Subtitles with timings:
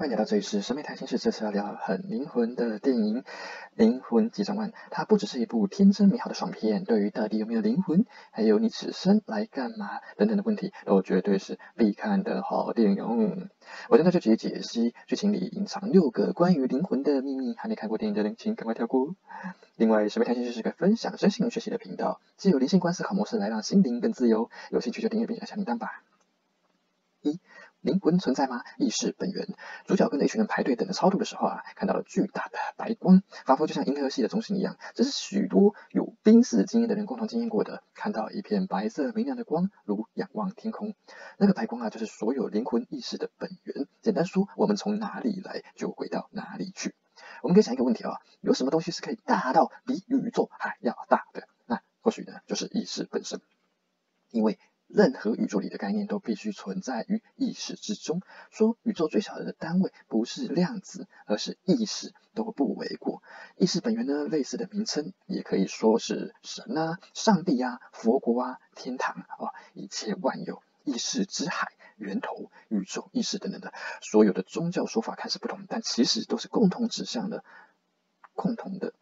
[0.00, 3.20] 欢迎来到这里是审美谈心事，这次要聊很灵魂的电影
[3.74, 4.70] 《灵魂急转弯》。
[4.90, 13.50] 它不只是一部天真美好的爽片，对于到底有没有灵魂，还有你此生来干嘛等等的问题，都绝对是必看的好电影。
[13.90, 17.54] 我将在这集解析剧情里隐藏六个关于灵魂的秘密。
[17.58, 19.14] 还没看过电影的人，请赶快跳过。
[19.76, 24.48] 另外，审美谈心事是个分享身心学习的频道，既有灵性观思考模式来让心灵更自由。
[24.70, 26.02] 有兴趣就订阅并按下铃铛吧。
[27.22, 27.38] 一
[27.80, 28.62] 灵魂存在吗？
[28.76, 29.48] 意识本源。
[29.86, 34.76] 主角跟着一群人排队等着超度的时候啊，看到了巨大的白光，仿佛就像银河系的中心一样。
[34.94, 37.82] 这是许多有濒死经验的人共同经验过的。
[37.94, 40.94] 看到一片白色明亮的光，如仰望天空。
[41.38, 43.86] 那个白光啊，就是所有灵魂意识的本源。
[44.02, 46.94] 简单说，我们从哪里来，就回到哪里去。
[47.42, 51.48] 我们可以想一个问题啊，有什么东西是可以大到比宇宙还要大的？
[51.66, 53.40] 那或许呢，就是意识本身，
[54.30, 54.58] 因为。
[54.92, 58.20] 任何宇宙里的概念都必须存在于意识之中。
[58.50, 63.22] 说宇宙最小的单位不是量子，而是意识，都不为过。
[63.56, 73.72] 意识本源呢，类似的名称也可以说是神啊、上帝啊、佛国啊、天堂啊，一切万有、意识之海、源头、宇宙意识等等的。
[74.02, 77.44] 所有的宗教说法看似不同，但其实都是共同指向的
[78.34, 78.92] 共同的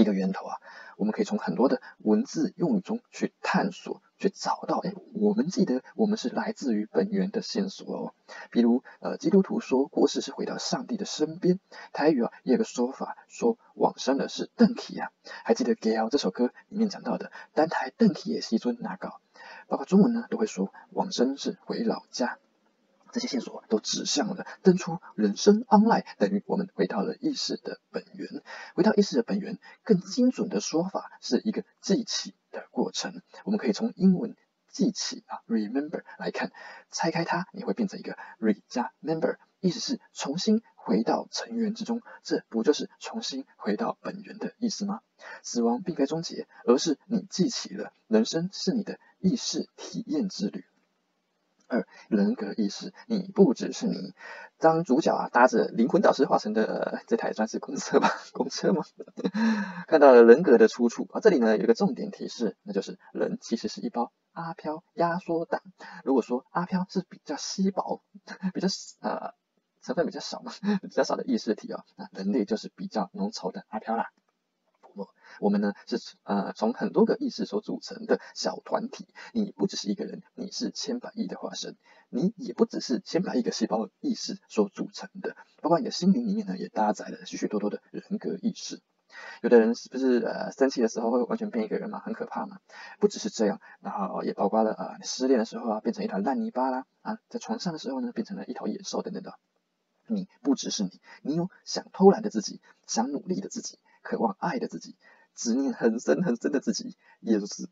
[0.00, 0.56] 一个源头啊。
[0.96, 4.00] 我们可以从很多的文字用语中去探索。
[4.18, 8.14] 去找到，哎，我们记得我们是来自于本源的线索哦。
[8.50, 11.60] 比如，呃，基督徒说过世是回到上帝的身边。
[11.92, 15.10] 台语啊，也有个说法说往生的是邓启啊。
[15.44, 19.20] 还记得《Gail》这首歌里面讲到的，单台邓启也是一尊哪搞？
[19.68, 22.38] 包括中文呢，都会说往生是回老家。
[23.16, 28.42] 这些线索都指向了登出人生 online，等于我们回到了意识的本源。
[28.74, 33.22] 回到意识的本源，更精准的说法是一个记起的过程。
[33.46, 34.36] 我们可以从英文
[34.68, 36.52] 记起啊，remember 来看，
[36.90, 42.02] 拆开它，你会变成一个 re 加 member，意思是重新回到成员之中。
[42.22, 45.00] 这不就是重新回到本源的意思吗？
[45.42, 50.66] 死亡并非终结，而是你记起了，人生是你的意识体验之旅。
[51.68, 54.14] 二人格意识，你不只是你。
[54.58, 58.84] 当主角啊搭着灵魂导师化成的这台算是公车吧，公车吗？
[59.86, 65.60] 看到了人格的出处啊，这里呢有一个重点提示，那就是人其实是一包阿飘压缩档。
[66.04, 68.00] 如果说阿飘是比较稀薄、
[68.54, 68.68] 比较
[69.00, 69.34] 呃
[69.82, 74.06] 成分比较少嘛，比较少的意识体啊，那人类就是比较浓稠的阿飘啦。
[75.40, 81.76] 我们呢是呃从很多个意识所组成的小团体，你不只是一个人，你是千百亿的化身，
[82.08, 88.80] 你也不只是千百亿个细胞意识所组成的，包括你的心灵里面呢也搭载了许许多多的人格意识。
[89.40, 92.58] 有的人是不是呃生气的时候会完全变一个人嘛，很可怕嘛？
[92.98, 99.38] 不只是这样，然后也包括了呃失恋的时候啊变成一团烂泥巴啦啊，在床上的时候呢变成了一头野兽等等的。
[100.08, 104.96] 你不只是你，你有想偷懒的自己，想努力的自己，渴望爱的自己。
[105.36, 107.68] 执念很深很深的自己，也就是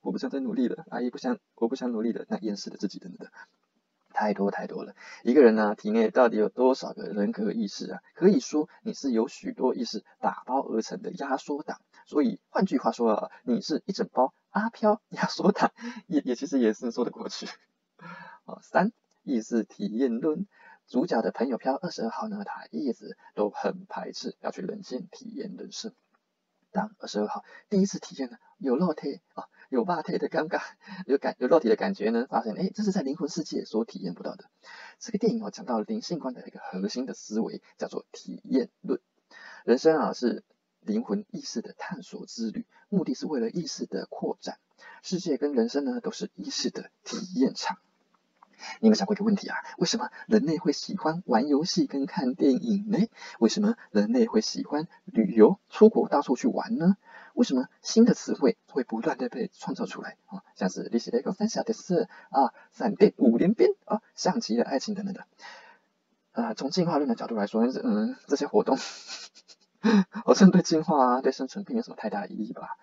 [0.00, 3.28] 我不想再努力了，阿姨不想，我不想努力了，那厌世的自己等等，
[4.14, 4.96] 太多太多了。
[5.22, 8.00] 一个人呢，体内到底有多少个人格意识啊？
[8.14, 11.80] 可以说你是由许多意识打包而成的压缩档。
[12.06, 15.70] 所以换句话说啊，你是一整包阿飘压缩档，
[16.06, 17.46] 也也其实也是说得过去。
[18.44, 18.90] 啊，三
[19.22, 20.46] 意识体验论，
[20.88, 25.92] 主角的朋友飘二十二号呢，他一直都很排斥要去人间体验人生。
[26.72, 30.62] 当二十二号第一次体验了有肉体啊，有霸体的尴尬，
[31.06, 34.50] 有感有肉体的感觉呢，发现哎，这是在灵魂世界所体验不到的。
[34.98, 39.00] 这个电影哦，讲到了灵性观的一个核心的思维，叫做体验论。
[39.64, 40.44] 人生啊，是
[40.80, 44.58] 灵魂意识的探索之旅，目的是为了意识的扩展。
[45.02, 47.78] 世界跟人生呢，都是意识的体验场。
[48.80, 49.56] 你有没有想过一个问题啊？
[49.78, 52.98] 为什么人类会喜欢玩游戏跟看电影呢？
[53.38, 56.96] 为什么人类会喜欢旅游、出国到处去玩呢？
[57.34, 60.42] 为什么新的词汇会不断的被创造出来啊？
[60.54, 65.26] 像是历史的一个分享的是啊，闪电五连鞭啊，象棋的爱情等等的。
[66.32, 68.78] 啊，从进化论的角度来说，嗯，这些活动
[70.24, 72.76] 好像对进化啊、对生存并没有什么太大的意义吧？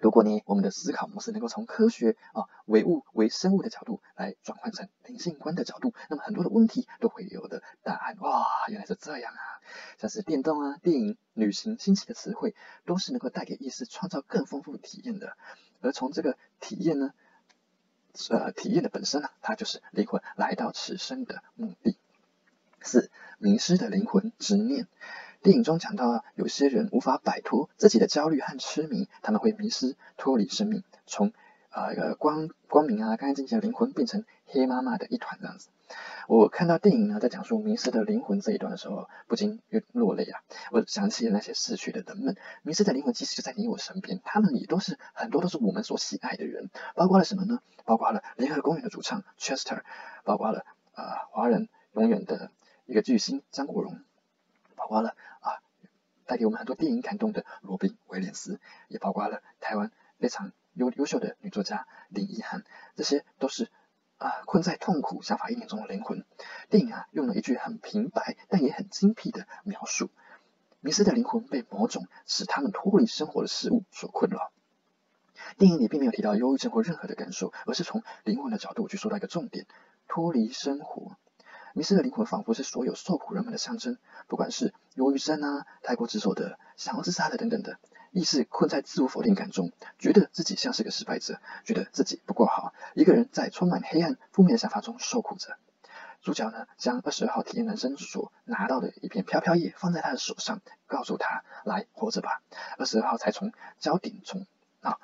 [0.00, 8.16] 如果你我们的思考模式能够从科学啊唯物唯生物的角度来转换成灵性观的角度，那么很多的问题都会有的答案。
[8.20, 9.40] 哇，原来是这样啊！
[9.98, 12.54] 像是电动啊、电影、旅行、新奇的词汇，
[12.86, 15.36] 都是能够带给意识创造更丰富体验的。
[15.80, 17.12] 而从这个体验呢，
[18.30, 21.96] 呃，体验的本身呢，它就是灵魂来到此生的目的。
[22.80, 24.88] 四，迷失的灵魂执念。
[25.42, 31.32] 电影中讲到，有些人无法摆脱自己的焦虑和痴迷，他们会迷失、脱离生命，从
[31.70, 35.68] 啊一个光光明啊干干净净的灵魂变成黑麻麻的一团这样子。
[36.28, 40.40] 我看到电影呢在讲述迷失的灵魂这一段的时候，不禁又落泪啊！
[40.72, 47.60] 我想起了那些逝去的人们，迷失的灵魂其实就在你我身边，他们也都是很多都是我们所喜爱的人，包括了什么呢？
[47.86, 49.80] 包括了联合公园的主唱 Chester，
[50.22, 52.50] 包括了啊华人永远的
[52.84, 53.98] 一个巨星张国荣，
[54.90, 55.62] 括了啊
[56.26, 62.64] 带给我们很多电影感动的罗宾威廉斯，也包括了台湾非常优优秀的女作家林奕涵，
[62.94, 63.70] 这些都是。
[64.20, 66.26] 啊，困在痛苦想法阴影中的灵魂。
[66.68, 70.10] 电影啊，用了一句很平白但也很精辟的描述：
[70.80, 74.52] 迷失的灵魂被某种使他们脱离生活的事物所困扰。
[75.56, 79.66] 电影里并没有提到忧郁症或任何的感受，而是从灵魂的角度去说到一个重点：
[80.06, 81.16] 脱离生活。
[81.74, 87.78] 迷失的灵魂仿佛是所有受苦人们的象征，不管是忧郁症啊、太过执着的、想要自杀的等等的。
[88.12, 95.56] 意识困在自我否定感中，觉得自己像是个失败者，觉得自己不够好，一个人在充满黑暗、负面的想法中受苦着。
[96.20, 102.42] 主角呢，将二十二号体验人生所拿到的一片飘飘叶放在他的手上，告诉他：“来活着吧。”
[102.78, 104.44] 二十二号才从焦点从
[104.80, 104.98] 啊，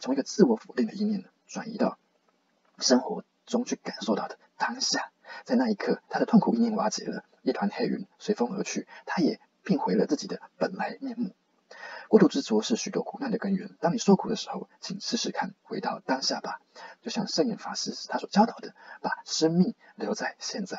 [0.00, 1.98] 从一个自我否定的一面转移到
[2.78, 5.12] 生活中去感受到的当下。
[5.44, 11.30] 在那一刻，他的痛苦意念瓦解了，一团黑云随风而去，他也变回了自己的本来面目。
[12.08, 13.70] 过度执着是许多苦难的根源。
[13.80, 16.60] 当你受苦的时候，请试试看回到当下吧，
[17.02, 20.78] 就像圣严法师他所教导的，把生命留在现在。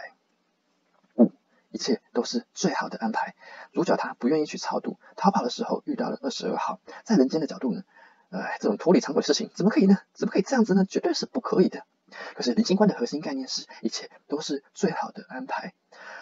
[1.13, 1.31] 五，
[1.69, 3.35] 一切都是最好的安排。
[3.73, 6.79] 主角他不愿意去超度，逃跑的时候遇到了二十二号。
[7.03, 7.83] 在人间的角度呢，
[8.29, 9.99] 呃，这种脱离常轨的事情怎么可以呢？
[10.13, 10.83] 怎么可以这样子呢？
[10.85, 11.85] 绝对是不可以的。
[12.35, 15.73] 可是灵性观的核心概念是，一切都是最好的安排。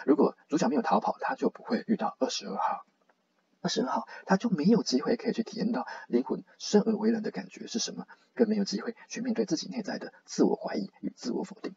[0.04, 2.84] 如果主角没有逃跑，他就不会遇到二十二号。
[3.60, 11.74] 二十二号，他就没有机会可以去体验到灵魂生而为人的感觉是什么，更没有机会去面对自己内在的自我怀疑与自我否定。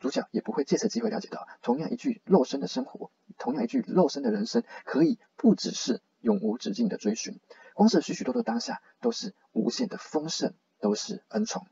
[0.00, 7.38] 主角也不会借此机会了解到，同样一具肉身的生活，同样一具肉身的人生，可以不只是永无止境的追寻，
[7.74, 11.68] 光是许许多多当下都是无限的丰盛，都是恩宠。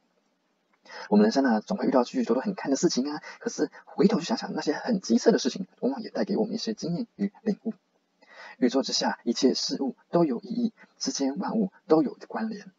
[1.08, 7.74] 我们人生呢，总会遇到许许多多很看的事情啊，可是回头去想想，那些很棘刺的事情，往往也带给我们一些经验与领悟。
[8.58, 12.70] 宇宙之下，一切事物都有意义，世间万物都有关联。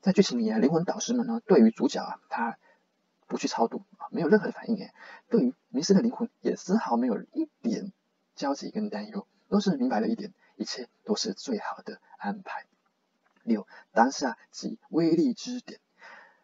[0.00, 2.58] 在剧情里啊，灵魂导师们呢，对于主角啊，他
[3.26, 4.92] 不去超度啊，没有任何的反应诶。
[5.28, 7.92] 对于迷失的灵魂，也丝毫没有一点
[8.34, 12.64] 焦急跟担忧，都是明白了一点，一切都是最好的安排。
[13.42, 15.80] 六当下即威力之点。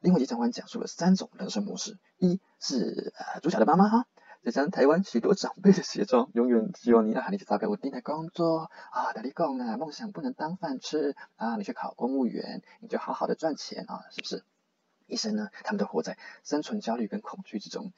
[0.02, 4.06] 另外一集长官讲述了三种人生模式：一是呃主角的妈妈哈。
[4.42, 14.42] 这张台湾许多长辈的写照，永远希望你啊，你去找个稳定的工作啊，打理工啊，梦想不能当饭吃啊，你去考公务员，你就好好的赚钱啊，是不是？
[15.06, 17.92] 一生呢，他们都活在生存焦虑跟恐惧之中。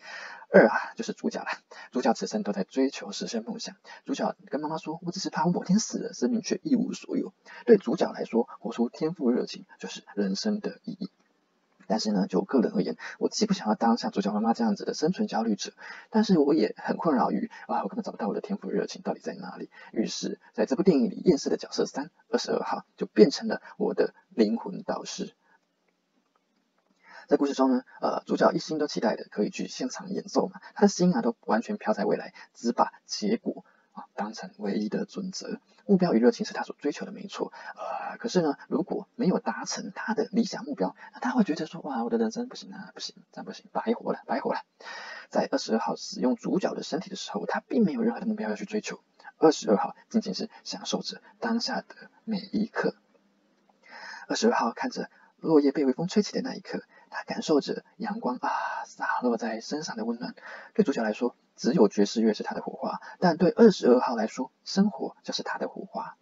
[0.52, 1.46] 二啊，就是主角了，
[1.90, 3.76] 主角此生都在追求实现梦想。
[4.04, 7.32] 主角跟妈妈说，我只是怕我某天死了，生命却一无所有。
[7.64, 11.10] 对主角来说，活出天赋热情就是人生的意义。
[11.86, 15.72] 但是呢，就我个人而言，我既不想要当像主角妈妈这样子的生存焦虑者，
[16.10, 19.70] 但是我也很困扰于啊，我根本找不到我的天赋热情到底在哪里。
[19.92, 25.34] 于是，在这部电影里，厌世的角色三二十二号就变成了我的灵魂导师。
[27.26, 33.64] 在故事中呢，呃，主角一心都期待的可以去现场演奏嘛，他的心啊都完全飘在未来，只把结果。
[33.94, 37.52] 啊，当成唯一的准则，目标与热情是他所追求的，没错。
[37.76, 44.61] 呃，可是呢，如果没有达成他的理想目标，那他会觉得说，哇，我的人生不行啊，不行，这样不行，白活了，白活了。
[45.30, 49.00] 在二十二号使用主角的身体的时候，他并没有任何的目标要去追求。
[49.38, 52.95] 二十二号仅仅是享受着当下的每一刻。
[54.28, 58.50] 二十二号看着落叶被微风吹起的那一刻，他感受着阳光啊
[58.87, 60.35] 洒落在身上的温暖。
[60.73, 66.16] 对主角来说，只有爵士乐是他的火花，但对二十二号来说，生活就是他的火花。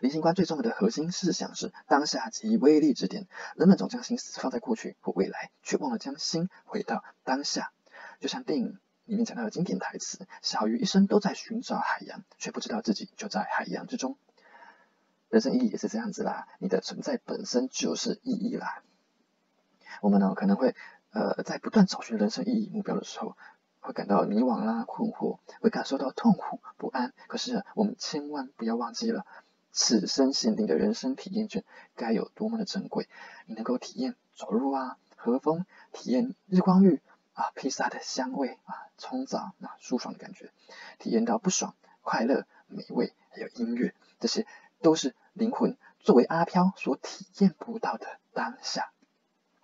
[0.00, 3.26] 理性观最重要的核心思想是当下即威力之点。
[3.56, 7.72] 人们总将心思放在过去或未来，却忘了将心回到当下。
[8.20, 14.16] 就像电影里面讲到的经典台词：“小鱼一生都在寻找海洋，却不知道自己就在海洋之中。”
[15.28, 18.82] 人生意义也是这样子啦，你的存在本身就是意义啦。
[20.00, 20.74] 我们呢可能会
[21.10, 23.36] 呃在不断找寻人生意义目标的时候。
[23.86, 27.14] 会感到迷惘啦、困惑，会感受到痛苦不安。
[27.28, 29.24] 可是我们千万不要忘记了，
[29.70, 31.62] 此生限定的人生体验券
[31.94, 33.08] 该有多么的珍贵！
[33.46, 37.00] 你能够体验走路啊、和风，体验日光浴
[37.34, 40.50] 啊、披萨的香味啊、冲澡啊、舒爽的感觉，
[40.98, 44.48] 体验到不爽、快乐、美味，还有音乐，这些
[44.82, 48.90] 都是灵魂作为阿飘所体验不到的当下。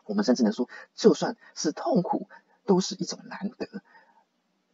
[0.05, 2.29] 我们甚至能说，就算是痛苦，
[2.67, 3.83] 都是一种难得。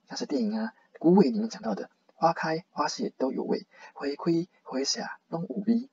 [0.08, 5.90] 像是电影啊《孤味》里面讲到的，花开花谢都有味，回亏回下都无味。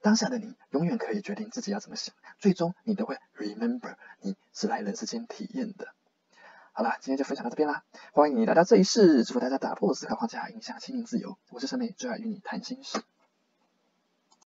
[0.00, 5.88] 当下的你永远可以决定自己要怎么想，最终你都会 remember 你是来人世间体验的。
[6.72, 11.36] 好啦，今天就分享到这边啦，欢迎你来到这一世，祝福大家打破思考框架，影响心灵自由。
[11.50, 13.02] 我是陈美，最爱与你谈心事。